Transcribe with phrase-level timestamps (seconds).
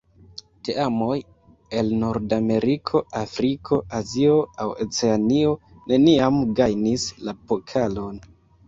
[0.67, 1.17] Teamoj
[1.81, 5.57] el Nordameriko, Afriko, Azio aŭ Oceanio
[5.95, 8.23] neniam gajnis la pokalon.